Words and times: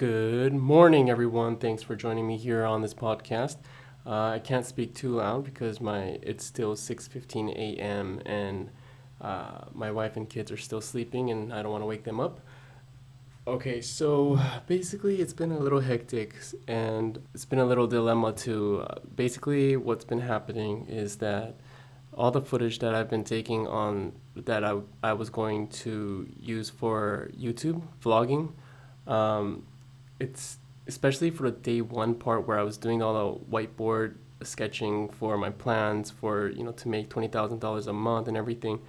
Good 0.00 0.54
morning, 0.54 1.10
everyone. 1.10 1.56
Thanks 1.56 1.82
for 1.82 1.94
joining 1.94 2.26
me 2.26 2.38
here 2.38 2.64
on 2.64 2.80
this 2.80 2.94
podcast. 2.94 3.58
Uh, 4.06 4.28
I 4.28 4.38
can't 4.38 4.64
speak 4.64 4.94
too 4.94 5.10
loud 5.10 5.44
because 5.44 5.78
my 5.78 6.18
it's 6.22 6.42
still 6.42 6.74
6:15 6.74 7.50
a.m. 7.50 8.22
and 8.24 8.70
uh, 9.20 9.66
my 9.74 9.90
wife 9.90 10.16
and 10.16 10.26
kids 10.26 10.50
are 10.50 10.56
still 10.56 10.80
sleeping, 10.80 11.30
and 11.30 11.52
I 11.52 11.60
don't 11.60 11.70
want 11.70 11.82
to 11.82 11.86
wake 11.86 12.04
them 12.04 12.18
up. 12.18 12.40
Okay, 13.46 13.82
so 13.82 14.40
basically, 14.66 15.20
it's 15.20 15.34
been 15.34 15.52
a 15.52 15.58
little 15.58 15.80
hectic, 15.80 16.34
and 16.66 17.18
it's 17.34 17.44
been 17.44 17.58
a 17.58 17.66
little 17.66 17.86
dilemma 17.86 18.32
too. 18.32 18.86
Uh, 18.88 19.00
basically, 19.16 19.76
what's 19.76 20.06
been 20.06 20.22
happening 20.22 20.86
is 20.88 21.16
that 21.16 21.56
all 22.14 22.30
the 22.30 22.40
footage 22.40 22.78
that 22.78 22.94
I've 22.94 23.10
been 23.10 23.24
taking 23.24 23.66
on 23.66 24.14
that 24.34 24.64
I, 24.64 24.80
I 25.02 25.12
was 25.12 25.28
going 25.28 25.68
to 25.84 26.26
use 26.40 26.70
for 26.70 27.30
YouTube 27.38 27.82
vlogging. 28.02 28.54
Um, 29.06 29.66
it's 30.20 30.58
especially 30.86 31.30
for 31.30 31.50
the 31.50 31.56
day 31.56 31.80
one 31.80 32.14
part 32.14 32.46
where 32.46 32.58
I 32.58 32.62
was 32.62 32.76
doing 32.76 33.02
all 33.02 33.14
the 33.14 33.40
whiteboard 33.56 34.16
sketching 34.42 35.08
for 35.08 35.36
my 35.36 35.50
plans 35.50 36.10
for 36.10 36.48
you 36.48 36.62
know 36.62 36.72
to 36.72 36.88
make 36.88 37.08
twenty 37.08 37.28
thousand 37.28 37.60
dollars 37.60 37.86
a 37.86 37.92
month 37.92 38.28
and 38.28 38.36
everything. 38.36 38.80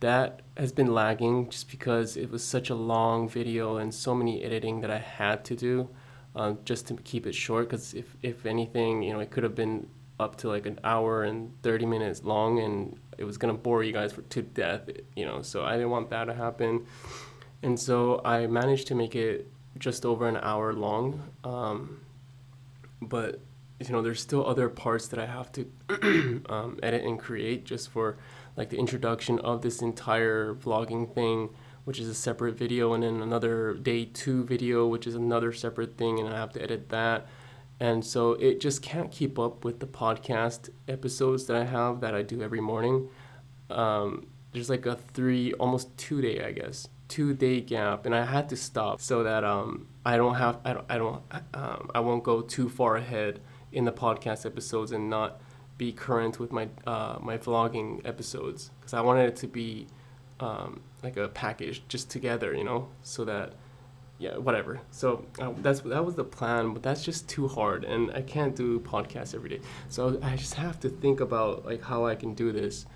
That 0.00 0.42
has 0.58 0.72
been 0.72 0.92
lagging 0.92 1.48
just 1.48 1.70
because 1.70 2.18
it 2.18 2.30
was 2.30 2.44
such 2.44 2.68
a 2.68 2.74
long 2.74 3.28
video 3.28 3.78
and 3.78 3.94
so 3.94 4.14
many 4.14 4.42
editing 4.44 4.82
that 4.82 4.90
I 4.90 4.98
had 4.98 5.42
to 5.46 5.56
do, 5.56 5.88
uh, 6.34 6.52
just 6.66 6.86
to 6.88 6.94
keep 6.96 7.26
it 7.26 7.34
short. 7.34 7.68
Because 7.68 7.94
if 7.94 8.16
if 8.22 8.44
anything, 8.44 9.02
you 9.02 9.14
know, 9.14 9.20
it 9.20 9.30
could 9.30 9.42
have 9.42 9.54
been 9.54 9.88
up 10.18 10.36
to 10.36 10.48
like 10.48 10.66
an 10.66 10.78
hour 10.82 11.24
and 11.24 11.52
30 11.62 11.86
minutes 11.86 12.24
long 12.24 12.58
and 12.58 12.98
it 13.18 13.24
was 13.24 13.36
going 13.36 13.54
to 13.54 13.60
bore 13.60 13.82
you 13.82 13.92
guys 13.92 14.12
for, 14.12 14.22
to 14.22 14.42
death 14.42 14.88
you 15.14 15.26
know 15.26 15.42
so 15.42 15.62
i 15.64 15.72
didn't 15.72 15.90
want 15.90 16.08
that 16.08 16.24
to 16.24 16.32
happen 16.32 16.86
and 17.62 17.78
so 17.78 18.20
i 18.24 18.46
managed 18.46 18.86
to 18.86 18.94
make 18.94 19.14
it 19.14 19.46
just 19.78 20.04
over 20.04 20.28
an 20.28 20.36
hour 20.36 20.72
long. 20.72 21.30
Um, 21.44 22.00
but 23.00 23.40
you 23.78 23.92
know, 23.92 24.02
there's 24.02 24.20
still 24.20 24.46
other 24.46 24.68
parts 24.68 25.08
that 25.08 25.18
I 25.18 25.26
have 25.26 25.52
to 25.52 25.70
um, 26.48 26.78
edit 26.82 27.04
and 27.04 27.18
create 27.18 27.64
just 27.64 27.90
for 27.90 28.16
like 28.56 28.70
the 28.70 28.78
introduction 28.78 29.38
of 29.40 29.62
this 29.62 29.82
entire 29.82 30.54
vlogging 30.54 31.14
thing, 31.14 31.50
which 31.84 31.98
is 31.98 32.08
a 32.08 32.14
separate 32.14 32.56
video, 32.56 32.94
and 32.94 33.02
then 33.02 33.20
another 33.20 33.74
day 33.74 34.06
two 34.06 34.44
video, 34.44 34.86
which 34.86 35.06
is 35.06 35.14
another 35.14 35.52
separate 35.52 35.98
thing, 35.98 36.18
and 36.18 36.28
I 36.28 36.36
have 36.36 36.52
to 36.52 36.62
edit 36.62 36.88
that. 36.88 37.26
And 37.78 38.02
so 38.02 38.32
it 38.32 38.60
just 38.60 38.80
can't 38.80 39.10
keep 39.10 39.38
up 39.38 39.62
with 39.62 39.80
the 39.80 39.86
podcast 39.86 40.70
episodes 40.88 41.44
that 41.46 41.56
I 41.56 41.64
have 41.64 42.00
that 42.00 42.14
I 42.14 42.22
do 42.22 42.40
every 42.40 42.60
morning. 42.60 43.10
Um, 43.68 44.28
there's 44.52 44.70
like 44.70 44.86
a 44.86 44.96
three, 44.96 45.52
almost 45.54 45.94
two 45.98 46.22
day, 46.22 46.42
I 46.42 46.52
guess, 46.52 46.88
two 47.08 47.34
day 47.34 47.60
gap, 47.60 48.06
and 48.06 48.14
I 48.14 48.24
had 48.24 48.48
to 48.50 48.56
stop 48.56 49.00
so 49.00 49.22
that 49.22 49.44
um, 49.44 49.88
I 50.04 50.16
don't 50.16 50.34
have 50.34 50.58
I 50.64 50.72
don't 50.72 50.86
I 50.88 50.98
don't 50.98 51.22
um, 51.54 51.90
I 51.94 52.00
won't 52.00 52.24
go 52.24 52.40
too 52.40 52.68
far 52.68 52.96
ahead 52.96 53.40
in 53.72 53.84
the 53.84 53.92
podcast 53.92 54.46
episodes 54.46 54.92
and 54.92 55.10
not 55.10 55.40
be 55.78 55.92
current 55.92 56.38
with 56.40 56.52
my 56.52 56.68
uh, 56.86 57.18
my 57.20 57.38
vlogging 57.38 58.06
episodes 58.06 58.70
because 58.80 58.94
I 58.94 59.00
wanted 59.00 59.28
it 59.28 59.36
to 59.36 59.46
be 59.46 59.86
um, 60.40 60.80
like 61.02 61.16
a 61.16 61.28
package 61.28 61.82
just 61.88 62.10
together, 62.10 62.54
you 62.54 62.64
know, 62.64 62.88
so 63.02 63.24
that 63.24 63.54
yeah 64.18 64.36
whatever. 64.38 64.80
So 64.90 65.26
uh, 65.38 65.52
that's 65.58 65.80
that 65.80 66.04
was 66.04 66.14
the 66.14 66.24
plan, 66.24 66.72
but 66.72 66.82
that's 66.82 67.04
just 67.04 67.28
too 67.28 67.48
hard, 67.48 67.84
and 67.84 68.10
I 68.12 68.22
can't 68.22 68.56
do 68.56 68.80
podcasts 68.80 69.34
every 69.34 69.50
day. 69.50 69.60
So 69.88 70.18
I 70.22 70.36
just 70.36 70.54
have 70.54 70.80
to 70.80 70.88
think 70.88 71.20
about 71.20 71.64
like 71.66 71.82
how 71.82 72.06
I 72.06 72.14
can 72.14 72.34
do 72.34 72.52
this, 72.52 72.86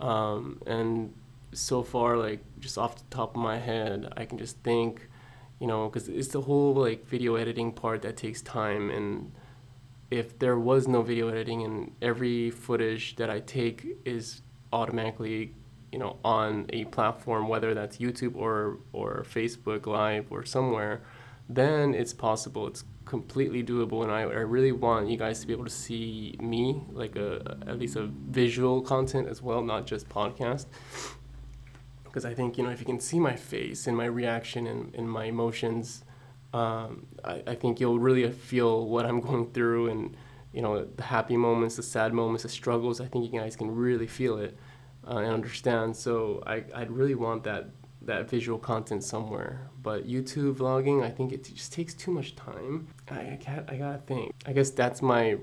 um, 0.00 0.60
and 0.66 1.12
so 1.52 1.82
far 1.82 2.16
like 2.16 2.40
just 2.58 2.78
off 2.78 2.96
the 2.96 3.04
top 3.16 3.34
of 3.34 3.42
my 3.42 3.58
head 3.58 4.12
i 4.16 4.24
can 4.24 4.38
just 4.38 4.58
think 4.58 5.08
you 5.60 5.66
know 5.66 5.88
because 5.88 6.08
it's 6.08 6.28
the 6.28 6.40
whole 6.40 6.74
like 6.74 7.06
video 7.06 7.34
editing 7.36 7.72
part 7.72 8.02
that 8.02 8.16
takes 8.16 8.42
time. 8.42 8.90
And 8.90 9.32
if 10.10 10.38
there 10.38 10.58
was 10.58 10.88
no 10.88 11.02
video 11.02 11.28
editing 11.28 11.62
and 11.64 11.94
every 12.00 12.50
footage 12.50 13.16
that 13.16 13.28
i 13.28 13.40
take 13.40 13.86
is 14.06 14.40
automatically 14.72 15.54
you 15.92 15.98
know 15.98 16.16
on 16.24 16.64
a 16.70 16.84
platform 16.86 17.46
whether 17.48 17.74
that's 17.74 17.98
youtube 17.98 18.34
or 18.34 18.78
or 18.94 19.26
facebook 19.28 19.86
live 19.86 20.26
or 20.30 20.46
somewhere 20.46 21.02
then 21.48 21.94
it's 21.94 22.12
possible. 22.12 22.66
It's 22.66 22.84
completely 23.04 23.64
doable. 23.64 24.02
And 24.02 24.12
I, 24.12 24.20
I 24.20 24.44
really 24.44 24.72
want 24.72 25.08
you 25.08 25.16
guys 25.16 25.40
to 25.40 25.46
be 25.46 25.52
able 25.52 25.64
to 25.64 25.70
see 25.70 26.36
me 26.40 26.82
like 26.90 27.16
a 27.16 27.58
at 27.66 27.78
least 27.78 27.96
a 27.96 28.06
visual 28.06 28.82
content 28.82 29.28
as 29.28 29.40
well 29.40 29.62
not 29.62 29.86
just 29.86 30.08
podcast 30.08 30.66
because 32.08 32.24
I 32.24 32.34
think 32.34 32.58
you 32.58 32.64
know 32.64 32.70
if 32.70 32.80
you 32.80 32.86
can 32.86 33.00
see 33.00 33.18
my 33.18 33.36
face 33.36 33.86
and 33.86 33.96
my 33.96 34.06
reaction 34.06 34.66
and, 34.66 34.94
and 34.94 35.10
my 35.10 35.24
emotions, 35.24 36.04
um, 36.52 37.06
I, 37.24 37.42
I 37.46 37.54
think 37.54 37.80
you'll 37.80 37.98
really 37.98 38.30
feel 38.30 38.86
what 38.86 39.06
I'm 39.06 39.20
going 39.20 39.50
through 39.52 39.88
and 39.88 40.16
you 40.52 40.62
know 40.62 40.84
the 40.84 41.02
happy 41.02 41.36
moments, 41.36 41.76
the 41.76 41.82
sad 41.82 42.12
moments, 42.12 42.42
the 42.42 42.48
struggles. 42.48 43.00
I 43.00 43.06
think 43.06 43.32
you 43.32 43.38
guys 43.38 43.56
can 43.56 43.74
really 43.74 44.06
feel 44.06 44.38
it 44.38 44.56
uh, 45.06 45.18
and 45.18 45.32
understand. 45.32 45.96
So 45.96 46.42
I 46.46 46.64
I'd 46.74 46.90
really 46.90 47.14
want 47.14 47.44
that 47.44 47.70
that 48.02 48.28
visual 48.28 48.58
content 48.58 49.04
somewhere. 49.04 49.68
But 49.82 50.06
YouTube 50.08 50.54
vlogging, 50.56 51.04
I 51.04 51.10
think 51.10 51.32
it 51.32 51.44
just 51.44 51.72
takes 51.72 51.94
too 51.94 52.10
much 52.10 52.36
time. 52.36 52.88
I, 53.10 53.32
I 53.32 53.38
can't. 53.40 53.68
I 53.70 53.76
gotta 53.76 53.98
think. 53.98 54.32
I 54.46 54.52
guess 54.52 54.70
that's 54.70 55.02
my 55.02 55.38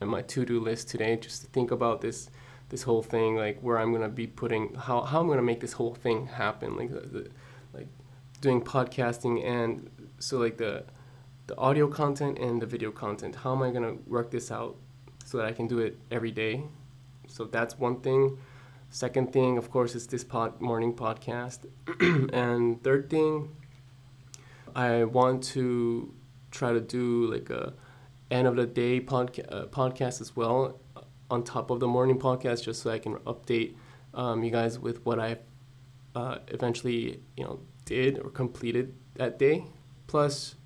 my 0.00 0.22
to 0.22 0.44
do 0.46 0.60
list 0.60 0.88
today, 0.88 1.16
just 1.16 1.42
to 1.42 1.48
think 1.48 1.70
about 1.70 2.00
this 2.00 2.30
this 2.70 2.82
whole 2.84 3.02
thing, 3.02 3.36
like 3.36 3.60
where 3.60 3.78
I'm 3.78 3.92
gonna 3.92 4.08
be 4.08 4.26
putting 4.26 4.74
how, 4.74 5.02
how 5.02 5.20
I'm 5.20 5.28
gonna 5.28 5.42
make 5.42 5.60
this 5.60 5.74
whole 5.74 5.94
thing 5.94 6.26
happen, 6.26 6.76
like 6.76 6.90
the, 6.90 7.00
the, 7.00 7.30
like 7.74 7.88
doing 8.40 8.62
podcasting 8.62 9.44
and 9.44 9.90
so 10.18 10.38
like 10.38 10.56
the 10.56 10.84
the 11.48 11.56
audio 11.58 11.88
content 11.88 12.38
and 12.38 12.62
the 12.62 12.66
video 12.66 12.92
content. 12.92 13.34
How 13.34 13.52
am 13.52 13.62
I 13.62 13.70
gonna 13.70 13.96
work 14.06 14.30
this 14.30 14.50
out 14.52 14.76
so 15.24 15.38
that 15.38 15.46
I 15.46 15.52
can 15.52 15.66
do 15.66 15.80
it 15.80 15.98
every 16.10 16.30
day? 16.30 16.62
So 17.26 17.44
that's 17.44 17.76
one 17.78 18.00
thing. 18.00 18.38
Second 18.88 19.32
thing, 19.32 19.58
of 19.58 19.70
course, 19.70 19.94
is 19.94 20.06
this 20.06 20.24
pod, 20.24 20.60
morning 20.60 20.94
podcast, 20.94 21.60
and 22.32 22.82
third 22.82 23.10
thing, 23.10 23.50
I 24.74 25.04
want 25.04 25.42
to 25.54 26.12
try 26.50 26.72
to 26.72 26.80
do 26.80 27.30
like 27.32 27.50
a 27.50 27.72
end 28.30 28.46
of 28.46 28.54
the 28.54 28.66
day 28.66 29.00
podca- 29.00 29.52
uh, 29.52 29.66
podcast 29.66 30.20
as 30.20 30.36
well 30.36 30.78
on 31.30 31.44
top 31.44 31.70
of 31.70 31.80
the 31.80 31.86
morning 31.86 32.18
podcast 32.18 32.64
just 32.64 32.82
so 32.82 32.90
I 32.90 32.98
can 32.98 33.14
update 33.18 33.74
um, 34.14 34.42
you 34.42 34.50
guys 34.50 34.78
with 34.78 35.04
what 35.06 35.20
I 35.20 35.38
uh, 36.14 36.38
eventually 36.48 37.22
you 37.36 37.44
know 37.44 37.60
did 37.84 38.18
or 38.18 38.30
completed 38.30 38.94
that 39.14 39.38
day. 39.38 39.64
Plus, 40.06 40.56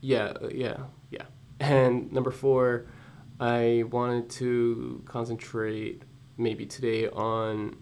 yeah, 0.00 0.32
uh, 0.42 0.48
yeah, 0.52 0.78
yeah. 1.10 1.26
And 1.60 2.12
number 2.12 2.30
four, 2.30 2.86
I 3.38 3.84
wanted 3.90 4.30
to 4.30 5.02
concentrate 5.06 6.02
maybe 6.36 6.66
today 6.66 7.08
on 7.08 7.76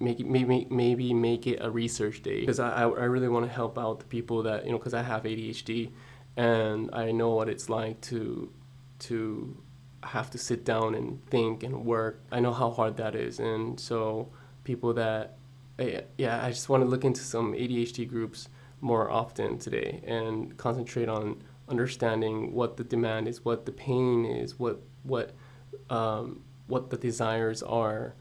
make 0.00 0.20
it, 0.20 0.26
maybe 0.26 0.66
maybe 0.70 1.12
make 1.14 1.46
it 1.46 1.58
a 1.60 1.70
research 1.70 2.22
day 2.22 2.40
because 2.40 2.60
I, 2.60 2.82
I 2.82 3.04
really 3.04 3.28
want 3.28 3.46
to 3.46 3.52
help 3.52 3.78
out 3.78 4.00
the 4.00 4.06
people 4.06 4.42
that 4.44 4.64
you 4.64 4.72
know 4.72 4.78
because 4.78 4.94
I 4.94 5.02
have 5.02 5.22
ADHD 5.24 5.90
and 6.36 6.90
I 6.92 7.12
know 7.12 7.30
what 7.30 7.48
it's 7.48 7.68
like 7.68 8.00
to 8.02 8.52
to 9.00 9.56
have 10.04 10.30
to 10.30 10.38
sit 10.38 10.64
down 10.64 10.94
and 10.94 11.24
think 11.26 11.62
and 11.62 11.84
work. 11.84 12.22
I 12.30 12.40
know 12.40 12.52
how 12.52 12.70
hard 12.70 12.96
that 12.98 13.14
is, 13.14 13.38
and 13.38 13.78
so 13.78 14.30
people 14.64 14.92
that, 14.94 15.36
eh, 15.78 16.02
yeah, 16.18 16.44
I 16.44 16.50
just 16.50 16.68
want 16.68 16.82
to 16.82 16.88
look 16.88 17.04
into 17.04 17.20
some 17.20 17.52
ADHD 17.54 18.08
groups 18.08 18.48
more 18.80 19.10
often 19.10 19.58
today 19.58 20.02
and 20.06 20.56
concentrate 20.56 21.08
on 21.08 21.42
understanding 21.68 22.52
what 22.52 22.76
the 22.76 22.84
demand 22.84 23.28
is, 23.28 23.44
what 23.44 23.66
the 23.66 23.72
pain 23.72 24.24
is, 24.24 24.58
what 24.58 24.80
what 25.02 25.34
um, 25.90 26.42
what 26.66 26.90
the 26.90 26.96
desires 26.96 27.62
are, 27.62 28.14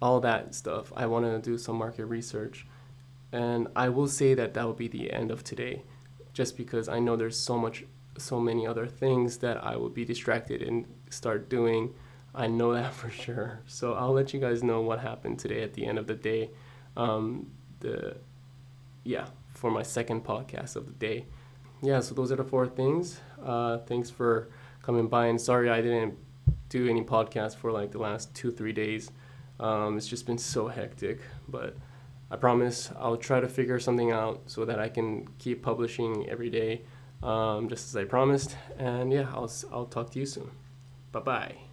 all 0.00 0.20
that 0.20 0.54
stuff. 0.54 0.92
I 0.96 1.06
want 1.06 1.24
to 1.26 1.38
do 1.38 1.58
some 1.58 1.76
market 1.76 2.06
research, 2.06 2.66
and 3.32 3.68
I 3.76 3.88
will 3.88 4.08
say 4.08 4.34
that 4.34 4.54
that 4.54 4.64
will 4.64 4.74
be 4.74 4.88
the 4.88 5.12
end 5.12 5.30
of 5.30 5.44
today, 5.44 5.84
just 6.32 6.56
because 6.56 6.88
I 6.88 6.98
know 6.98 7.16
there's 7.16 7.38
so 7.38 7.58
much 7.58 7.84
so 8.20 8.40
many 8.40 8.66
other 8.66 8.86
things 8.86 9.38
that 9.38 9.62
I 9.64 9.76
would 9.76 9.94
be 9.94 10.04
distracted 10.04 10.62
and 10.62 10.86
start 11.10 11.48
doing. 11.48 11.94
I 12.34 12.46
know 12.46 12.72
that 12.74 12.94
for 13.00 13.10
sure. 13.10 13.60
So 13.66 13.94
I'll 13.94 14.12
let 14.12 14.32
you 14.32 14.40
guys 14.40 14.62
know 14.62 14.80
what 14.80 15.00
happened 15.00 15.38
today 15.38 15.62
at 15.62 15.74
the 15.74 15.86
end 15.86 15.98
of 15.98 16.06
the 16.06 16.14
day. 16.14 16.50
Um, 16.96 17.50
the 17.80 18.16
yeah, 19.04 19.26
for 19.48 19.70
my 19.70 19.82
second 19.82 20.24
podcast 20.24 20.76
of 20.76 20.86
the 20.86 20.92
day. 20.92 21.26
Yeah, 21.82 22.00
so 22.00 22.14
those 22.14 22.30
are 22.30 22.36
the 22.36 22.44
four 22.44 22.66
things. 22.66 23.18
Uh, 23.42 23.78
thanks 23.78 24.10
for 24.10 24.50
coming 24.82 25.08
by, 25.08 25.26
and 25.26 25.40
sorry 25.40 25.70
I 25.70 25.80
didn't 25.80 26.18
do 26.68 26.88
any 26.88 27.02
podcast 27.02 27.56
for 27.56 27.72
like 27.72 27.90
the 27.90 27.98
last 27.98 28.34
two 28.34 28.50
three 28.50 28.72
days. 28.72 29.10
Um, 29.58 29.96
it's 29.96 30.06
just 30.06 30.26
been 30.26 30.38
so 30.38 30.68
hectic, 30.68 31.20
but 31.48 31.76
I 32.30 32.36
promise 32.36 32.90
I'll 32.98 33.16
try 33.16 33.40
to 33.40 33.48
figure 33.48 33.78
something 33.80 34.10
out 34.12 34.42
so 34.46 34.64
that 34.64 34.78
I 34.78 34.88
can 34.88 35.28
keep 35.38 35.62
publishing 35.62 36.28
every 36.28 36.48
day 36.48 36.82
um, 37.22 37.68
just 37.68 37.88
as 37.88 37.96
I 37.96 38.04
promised. 38.04 38.56
And 38.78 39.12
yeah, 39.12 39.28
I'll, 39.32 39.50
I'll 39.72 39.86
talk 39.86 40.10
to 40.12 40.18
you 40.18 40.26
soon. 40.26 40.50
Bye 41.12 41.20
bye. 41.20 41.69